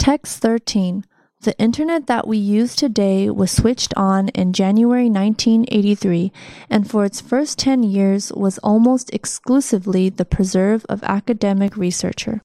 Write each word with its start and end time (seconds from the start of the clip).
Text 0.00 0.40
13. 0.40 1.04
The 1.42 1.58
internet 1.58 2.06
that 2.06 2.26
we 2.26 2.38
use 2.38 2.74
today 2.74 3.28
was 3.28 3.50
switched 3.50 3.92
on 3.98 4.30
in 4.30 4.54
January 4.54 5.10
1983 5.10 6.32
and 6.70 6.90
for 6.90 7.04
its 7.04 7.20
first 7.20 7.58
10 7.58 7.82
years 7.82 8.32
was 8.32 8.56
almost 8.60 9.12
exclusively 9.12 10.08
the 10.08 10.24
preserve 10.24 10.86
of 10.88 11.02
academic 11.02 11.76
researcher. 11.76 12.40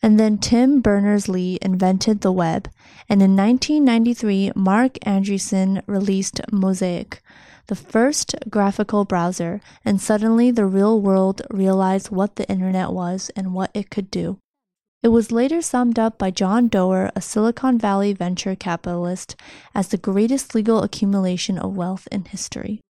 And 0.00 0.18
then 0.18 0.38
Tim 0.38 0.80
Berners-Lee 0.80 1.58
invented 1.60 2.20
the 2.20 2.30
web, 2.30 2.70
and 3.08 3.20
in 3.20 3.34
1993 3.34 4.52
Marc 4.54 5.00
Andreessen 5.04 5.82
released 5.88 6.40
Mosaic, 6.52 7.20
the 7.66 7.74
first 7.74 8.36
graphical 8.48 9.04
browser, 9.04 9.60
and 9.84 10.00
suddenly 10.00 10.52
the 10.52 10.66
real 10.66 11.00
world 11.00 11.42
realized 11.50 12.12
what 12.12 12.36
the 12.36 12.48
internet 12.48 12.92
was 12.92 13.28
and 13.34 13.54
what 13.54 13.72
it 13.74 13.90
could 13.90 14.08
do. 14.08 14.38
It 15.02 15.08
was 15.08 15.32
later 15.32 15.60
summed 15.60 15.98
up 15.98 16.16
by 16.16 16.30
John 16.30 16.68
Doerr, 16.68 17.10
a 17.16 17.20
Silicon 17.20 17.76
Valley 17.76 18.12
venture 18.12 18.54
capitalist, 18.54 19.34
as 19.74 19.88
the 19.88 19.96
greatest 19.96 20.54
legal 20.54 20.82
accumulation 20.82 21.58
of 21.58 21.76
wealth 21.76 22.06
in 22.12 22.24
history. 22.24 22.80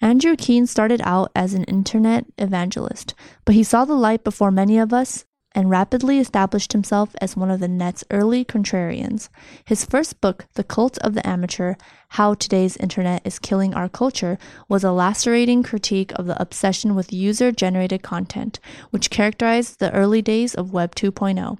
Andrew 0.00 0.34
Keen 0.34 0.66
started 0.66 1.00
out 1.04 1.30
as 1.36 1.54
an 1.54 1.64
internet 1.64 2.26
evangelist, 2.36 3.14
but 3.44 3.54
he 3.54 3.62
saw 3.62 3.84
the 3.84 3.94
light 3.94 4.24
before 4.24 4.50
many 4.50 4.76
of 4.76 4.92
us 4.92 5.24
and 5.54 5.70
rapidly 5.70 6.18
established 6.18 6.72
himself 6.72 7.14
as 7.20 7.36
one 7.36 7.50
of 7.50 7.60
the 7.60 7.68
net's 7.68 8.04
early 8.10 8.44
contrarians. 8.44 9.28
His 9.64 9.84
first 9.84 10.20
book, 10.20 10.46
The 10.54 10.64
Cult 10.64 10.98
of 10.98 11.14
the 11.14 11.26
Amateur 11.26 11.74
How 12.10 12.34
Today's 12.34 12.76
Internet 12.76 13.22
is 13.24 13.38
Killing 13.38 13.74
Our 13.74 13.88
Culture, 13.88 14.38
was 14.68 14.82
a 14.82 14.92
lacerating 14.92 15.62
critique 15.62 16.12
of 16.16 16.26
the 16.26 16.40
obsession 16.40 16.94
with 16.94 17.12
user 17.12 17.52
generated 17.52 18.02
content, 18.02 18.58
which 18.90 19.10
characterized 19.10 19.78
the 19.78 19.92
early 19.92 20.22
days 20.22 20.54
of 20.54 20.72
Web 20.72 20.94
2.0. 20.94 21.58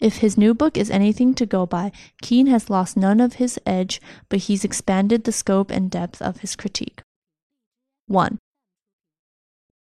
If 0.00 0.16
his 0.16 0.36
new 0.36 0.54
book 0.54 0.76
is 0.76 0.90
anything 0.90 1.34
to 1.34 1.46
go 1.46 1.66
by, 1.66 1.92
Keen 2.20 2.46
has 2.48 2.68
lost 2.68 2.96
none 2.96 3.20
of 3.20 3.34
his 3.34 3.58
edge, 3.64 4.00
but 4.28 4.40
he's 4.40 4.64
expanded 4.64 5.24
the 5.24 5.32
scope 5.32 5.70
and 5.70 5.90
depth 5.90 6.20
of 6.20 6.38
his 6.38 6.56
critique. 6.56 7.02
1. 8.06 8.38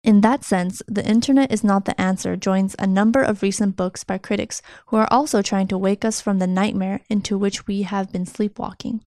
In 0.04 0.22
that 0.22 0.44
sense, 0.44 0.82
the 0.88 1.08
internet 1.08 1.52
is 1.52 1.64
not 1.64 1.86
the 1.86 2.00
answer 2.02 2.36
joins 2.36 2.76
a 2.80 2.88
number 2.88 3.22
of 3.22 3.44
recent 3.44 3.76
books 3.76 4.04
by 4.04 4.18
critics 4.18 4.62
who 4.88 4.98
are 4.98 5.08
also 5.12 5.44
trying 5.44 5.68
to 5.68 5.78
wake 5.78 6.04
us 6.04 6.20
from 6.20 6.40
the 6.40 6.48
nightmare 6.48 7.02
into 7.08 7.38
which 7.38 7.68
we 7.68 7.84
have 7.84 8.12
been 8.12 8.26
sleepwalking. 8.26 9.02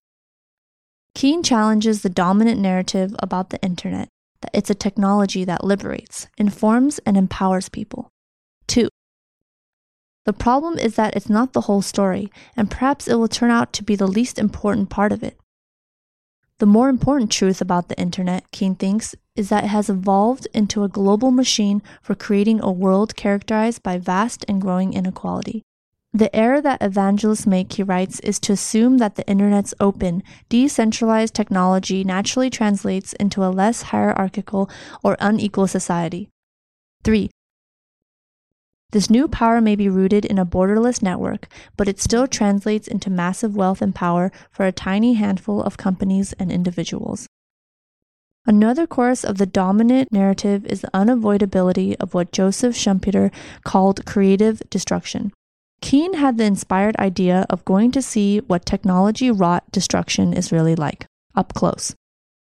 Keen 1.13 1.43
challenges 1.43 2.01
the 2.01 2.09
dominant 2.09 2.61
narrative 2.61 3.13
about 3.19 3.49
the 3.49 3.61
internet 3.61 4.07
that 4.41 4.51
it's 4.53 4.69
a 4.69 4.75
technology 4.75 5.43
that 5.43 5.63
liberates, 5.63 6.27
informs, 6.37 6.99
and 6.99 7.17
empowers 7.17 7.67
people. 7.67 8.09
2. 8.67 8.87
The 10.25 10.33
problem 10.33 10.77
is 10.77 10.95
that 10.95 11.15
it's 11.15 11.29
not 11.29 11.53
the 11.53 11.61
whole 11.61 11.81
story, 11.81 12.31
and 12.55 12.71
perhaps 12.71 13.07
it 13.07 13.15
will 13.15 13.27
turn 13.27 13.51
out 13.51 13.73
to 13.73 13.83
be 13.83 13.95
the 13.95 14.07
least 14.07 14.39
important 14.39 14.89
part 14.89 15.11
of 15.11 15.23
it. 15.23 15.37
The 16.59 16.65
more 16.65 16.87
important 16.87 17.31
truth 17.31 17.59
about 17.59 17.89
the 17.89 17.99
internet, 17.99 18.49
Keen 18.51 18.75
thinks, 18.75 19.13
is 19.35 19.49
that 19.49 19.65
it 19.65 19.67
has 19.67 19.89
evolved 19.89 20.47
into 20.53 20.83
a 20.83 20.89
global 20.89 21.29
machine 21.29 21.81
for 22.01 22.15
creating 22.15 22.61
a 22.61 22.71
world 22.71 23.17
characterized 23.17 23.83
by 23.83 23.97
vast 23.97 24.45
and 24.47 24.61
growing 24.61 24.93
inequality. 24.93 25.63
The 26.13 26.33
error 26.33 26.61
that 26.61 26.81
evangelists 26.81 27.45
make, 27.45 27.73
he 27.73 27.83
writes, 27.83 28.21
is 28.21 28.39
to 28.39 28.53
assume 28.53 28.99
that 28.99 29.15
the 29.15 29.27
internet's 29.27 29.73
open, 29.81 30.23
decentralized 30.47 31.33
technology 31.33 32.05
naturally 32.05 32.49
translates 32.49 33.11
into 33.11 33.43
a 33.43 33.51
less 33.51 33.81
hierarchical 33.91 34.69
or 35.03 35.17
unequal 35.19 35.67
society. 35.67 36.29
3. 37.03 37.29
This 38.91 39.09
new 39.09 39.27
power 39.27 39.59
may 39.61 39.75
be 39.75 39.89
rooted 39.89 40.25
in 40.25 40.39
a 40.39 40.45
borderless 40.45 41.01
network, 41.01 41.47
but 41.75 41.87
it 41.87 41.99
still 41.99 42.27
translates 42.27 42.87
into 42.87 43.09
massive 43.09 43.55
wealth 43.55 43.81
and 43.81 43.93
power 43.93 44.31
for 44.51 44.65
a 44.65 44.71
tiny 44.71 45.15
handful 45.15 45.61
of 45.61 45.77
companies 45.77 46.33
and 46.33 46.51
individuals. 46.51 47.27
Another 48.47 48.85
course 48.85 49.23
of 49.23 49.37
the 49.37 49.47
dominant 49.47 50.11
narrative 50.11 50.65
is 50.67 50.81
the 50.81 50.91
unavoidability 50.93 51.95
of 51.99 52.13
what 52.13 52.31
Joseph 52.31 52.75
Schumpeter 52.75 53.31
called 53.63 54.05
creative 54.05 54.61
destruction. 54.69 55.33
Keen 55.81 56.13
had 56.13 56.37
the 56.37 56.45
inspired 56.45 56.95
idea 56.97 57.45
of 57.49 57.65
going 57.65 57.91
to 57.91 58.01
see 58.01 58.39
what 58.39 58.65
technology 58.65 59.31
wrought 59.31 59.63
destruction 59.71 60.31
is 60.31 60.51
really 60.51 60.75
like, 60.75 61.07
up 61.35 61.53
close. 61.53 61.95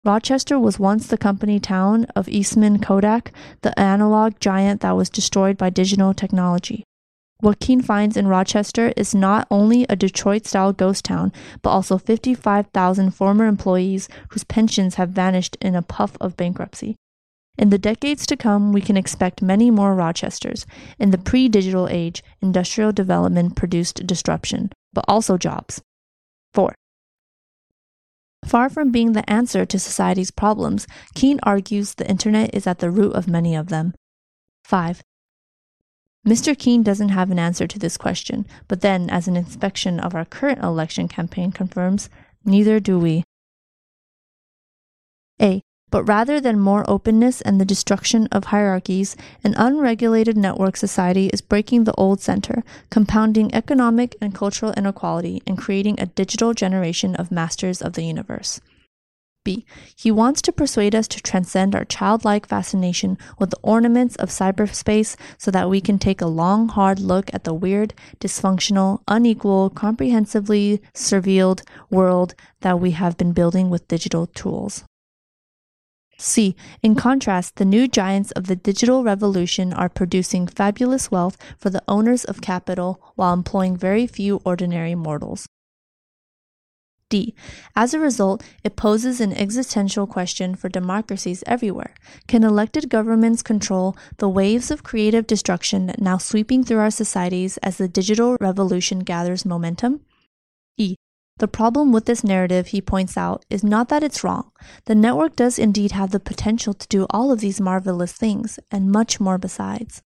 Rochester 0.08 0.58
was 0.58 0.78
once 0.78 1.06
the 1.06 1.18
company 1.18 1.60
town 1.60 2.06
of 2.16 2.30
Eastman 2.30 2.78
Kodak, 2.78 3.30
the 3.60 3.78
analog 3.78 4.40
giant 4.40 4.80
that 4.80 4.96
was 4.96 5.10
destroyed 5.10 5.58
by 5.58 5.68
digital 5.68 6.14
technology. 6.14 6.82
What 7.40 7.60
Keen 7.60 7.82
finds 7.82 8.16
in 8.16 8.26
Rochester 8.26 8.94
is 8.96 9.14
not 9.14 9.46
only 9.50 9.84
a 9.86 9.96
Detroit 9.96 10.46
style 10.46 10.72
ghost 10.72 11.04
town, 11.04 11.30
but 11.60 11.68
also 11.68 11.98
55,000 11.98 13.10
former 13.10 13.44
employees 13.44 14.08
whose 14.30 14.44
pensions 14.44 14.94
have 14.94 15.10
vanished 15.10 15.58
in 15.60 15.74
a 15.74 15.82
puff 15.82 16.16
of 16.22 16.38
bankruptcy. 16.38 16.96
In 17.58 17.68
the 17.68 17.76
decades 17.76 18.24
to 18.28 18.36
come, 18.36 18.72
we 18.72 18.80
can 18.80 18.96
expect 18.96 19.42
many 19.42 19.70
more 19.70 19.94
Rochesters. 19.94 20.64
In 20.98 21.10
the 21.10 21.18
pre 21.18 21.50
digital 21.50 21.86
age, 21.86 22.24
industrial 22.40 22.92
development 22.92 23.56
produced 23.56 24.06
disruption, 24.06 24.72
but 24.94 25.04
also 25.06 25.36
jobs. 25.36 25.82
4. 26.54 26.74
Far 28.48 28.70
from 28.70 28.90
being 28.90 29.12
the 29.12 29.28
answer 29.28 29.66
to 29.66 29.78
society's 29.78 30.30
problems, 30.30 30.86
Keen 31.14 31.38
argues 31.42 31.92
the 31.92 32.08
internet 32.08 32.54
is 32.54 32.66
at 32.66 32.78
the 32.78 32.90
root 32.90 33.12
of 33.12 33.28
many 33.28 33.54
of 33.54 33.68
them. 33.68 33.92
5. 34.64 35.02
Mr. 36.26 36.58
Keen 36.58 36.82
doesn't 36.82 37.10
have 37.10 37.30
an 37.30 37.38
answer 37.38 37.66
to 37.66 37.78
this 37.78 37.98
question, 37.98 38.46
but 38.66 38.80
then, 38.80 39.10
as 39.10 39.28
an 39.28 39.36
inspection 39.36 40.00
of 40.00 40.14
our 40.14 40.24
current 40.24 40.62
election 40.62 41.08
campaign 41.08 41.52
confirms, 41.52 42.08
neither 42.42 42.80
do 42.80 42.98
we. 42.98 43.22
A. 45.42 45.60
But 45.90 46.04
rather 46.04 46.40
than 46.40 46.60
more 46.60 46.84
openness 46.88 47.40
and 47.40 47.58
the 47.58 47.64
destruction 47.64 48.28
of 48.30 48.44
hierarchies, 48.44 49.16
an 49.42 49.54
unregulated 49.56 50.36
network 50.36 50.76
society 50.76 51.28
is 51.28 51.40
breaking 51.40 51.84
the 51.84 51.94
old 51.94 52.20
center, 52.20 52.62
compounding 52.90 53.54
economic 53.54 54.14
and 54.20 54.34
cultural 54.34 54.72
inequality, 54.72 55.42
and 55.46 55.56
creating 55.56 55.98
a 55.98 56.06
digital 56.06 56.52
generation 56.52 57.14
of 57.14 57.32
masters 57.32 57.80
of 57.80 57.94
the 57.94 58.02
universe. 58.02 58.60
B. 59.44 59.64
He 59.96 60.10
wants 60.10 60.42
to 60.42 60.52
persuade 60.52 60.94
us 60.94 61.08
to 61.08 61.22
transcend 61.22 61.74
our 61.74 61.86
childlike 61.86 62.46
fascination 62.46 63.16
with 63.38 63.48
the 63.48 63.58
ornaments 63.62 64.14
of 64.16 64.28
cyberspace 64.28 65.16
so 65.38 65.50
that 65.52 65.70
we 65.70 65.80
can 65.80 65.98
take 65.98 66.20
a 66.20 66.26
long, 66.26 66.68
hard 66.68 67.00
look 67.00 67.32
at 67.32 67.44
the 67.44 67.54
weird, 67.54 67.94
dysfunctional, 68.20 69.00
unequal, 69.08 69.70
comprehensively 69.70 70.82
surveilled 70.92 71.62
world 71.88 72.34
that 72.60 72.78
we 72.78 72.90
have 72.90 73.16
been 73.16 73.32
building 73.32 73.70
with 73.70 73.88
digital 73.88 74.26
tools. 74.26 74.84
C. 76.18 76.56
In 76.82 76.96
contrast, 76.96 77.56
the 77.56 77.64
new 77.64 77.86
giants 77.86 78.32
of 78.32 78.48
the 78.48 78.56
digital 78.56 79.04
revolution 79.04 79.72
are 79.72 79.88
producing 79.88 80.48
fabulous 80.48 81.10
wealth 81.10 81.36
for 81.56 81.70
the 81.70 81.82
owners 81.86 82.24
of 82.24 82.40
capital 82.40 83.00
while 83.14 83.32
employing 83.32 83.76
very 83.76 84.06
few 84.06 84.40
ordinary 84.44 84.96
mortals. 84.96 85.46
D. 87.08 87.34
As 87.74 87.94
a 87.94 88.00
result, 88.00 88.42
it 88.62 88.76
poses 88.76 89.20
an 89.20 89.32
existential 89.32 90.06
question 90.06 90.54
for 90.54 90.68
democracies 90.68 91.42
everywhere. 91.46 91.94
Can 92.26 92.44
elected 92.44 92.90
governments 92.90 93.42
control 93.42 93.96
the 94.18 94.28
waves 94.28 94.70
of 94.70 94.82
creative 94.82 95.26
destruction 95.26 95.94
now 95.98 96.18
sweeping 96.18 96.64
through 96.64 96.80
our 96.80 96.90
societies 96.90 97.56
as 97.58 97.78
the 97.78 97.88
digital 97.88 98.36
revolution 98.40 99.00
gathers 99.00 99.46
momentum? 99.46 100.00
E. 100.76 100.96
The 101.38 101.48
problem 101.48 101.92
with 101.92 102.06
this 102.06 102.24
narrative, 102.24 102.68
he 102.68 102.80
points 102.80 103.16
out, 103.16 103.44
is 103.48 103.62
not 103.62 103.88
that 103.88 104.02
it's 104.02 104.24
wrong. 104.24 104.50
The 104.86 104.94
network 104.94 105.36
does 105.36 105.58
indeed 105.58 105.92
have 105.92 106.10
the 106.10 106.20
potential 106.20 106.74
to 106.74 106.88
do 106.88 107.06
all 107.10 107.30
of 107.32 107.40
these 107.40 107.60
marvelous 107.60 108.12
things, 108.12 108.58
and 108.70 108.90
much 108.90 109.20
more 109.20 109.38
besides. 109.38 110.02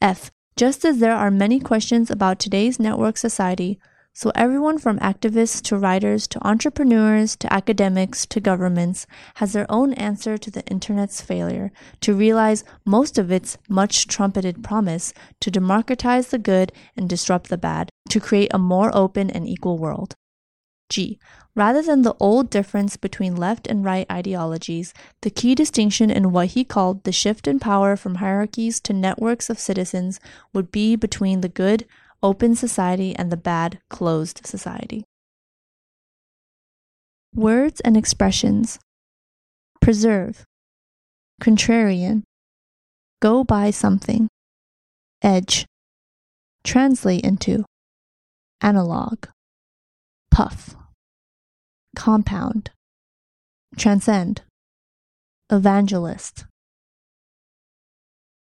F. 0.00 0.30
Just 0.56 0.84
as 0.84 0.98
there 0.98 1.14
are 1.14 1.30
many 1.30 1.60
questions 1.60 2.10
about 2.10 2.38
today's 2.38 2.78
network 2.78 3.16
society, 3.18 3.78
so 4.16 4.30
everyone 4.36 4.78
from 4.78 4.98
activists 5.00 5.60
to 5.60 5.76
writers 5.76 6.28
to 6.28 6.46
entrepreneurs 6.46 7.34
to 7.34 7.52
academics 7.52 8.24
to 8.24 8.38
governments 8.38 9.08
has 9.34 9.52
their 9.52 9.66
own 9.68 9.92
answer 9.94 10.38
to 10.38 10.52
the 10.52 10.64
internet's 10.66 11.20
failure 11.20 11.72
to 12.00 12.14
realize 12.14 12.62
most 12.84 13.18
of 13.18 13.32
its 13.32 13.58
much 13.68 14.06
trumpeted 14.06 14.62
promise 14.62 15.12
to 15.40 15.50
democratize 15.50 16.28
the 16.28 16.38
good 16.38 16.70
and 16.96 17.08
disrupt 17.08 17.50
the 17.50 17.58
bad, 17.58 17.90
to 18.08 18.20
create 18.20 18.54
a 18.54 18.58
more 18.58 18.94
open 18.94 19.30
and 19.30 19.48
equal 19.48 19.78
world. 19.78 20.14
G. 20.88 21.18
Rather 21.56 21.82
than 21.82 22.02
the 22.02 22.14
old 22.20 22.50
difference 22.50 22.96
between 22.96 23.34
left 23.34 23.66
and 23.66 23.84
right 23.84 24.06
ideologies, 24.10 24.94
the 25.22 25.30
key 25.30 25.54
distinction 25.54 26.10
in 26.10 26.30
what 26.30 26.48
he 26.48 26.62
called 26.64 27.02
the 27.02 27.12
shift 27.12 27.48
in 27.48 27.58
power 27.58 27.96
from 27.96 28.16
hierarchies 28.16 28.80
to 28.82 28.92
networks 28.92 29.50
of 29.50 29.58
citizens 29.58 30.20
would 30.52 30.70
be 30.70 30.94
between 30.94 31.40
the 31.40 31.48
good, 31.48 31.86
open 32.24 32.54
society 32.56 33.14
and 33.14 33.30
the 33.30 33.36
bad, 33.36 33.78
closed 33.90 34.40
society. 34.46 35.04
Words 37.34 37.80
and 37.82 37.96
expressions. 37.96 38.78
Preserve, 39.82 40.44
contrarian, 41.42 42.22
go 43.20 43.44
by 43.44 43.70
something, 43.70 44.28
edge, 45.22 45.66
translate 46.64 47.22
into. 47.22 47.66
Analog, 48.62 49.26
puff, 50.30 50.74
compound, 51.94 52.70
transcend, 53.76 54.40
evangelist, 55.50 56.46